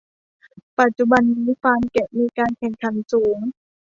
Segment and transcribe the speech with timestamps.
[0.79, 3.37] ปัจจุบันนี้ฟาร์มแกะมีการแข่งขันสูง